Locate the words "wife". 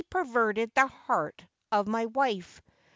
2.07-2.59